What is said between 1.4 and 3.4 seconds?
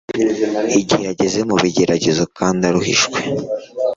mu bigeragezo kandi aruhijwe.